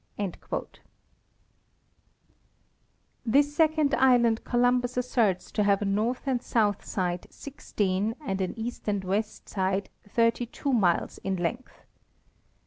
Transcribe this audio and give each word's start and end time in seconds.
* 0.09 0.19
This 3.23 3.55
second 3.55 3.93
island 3.93 4.43
Columbus 4.43 4.97
asserts 4.97 5.51
to 5.51 5.61
have 5.63 5.79
a 5.83 5.85
north 5.85 6.23
and 6.25 6.41
south 6.41 6.83
side 6.83 7.27
sixteen 7.29 8.15
and 8.19 8.41
an 8.41 8.57
east 8.57 8.87
and 8.87 9.03
west 9.03 9.47
side 9.47 9.91
thirty 10.09 10.47
two 10.47 10.73
miles 10.73 11.19
in 11.19 11.35
length. 11.35 11.83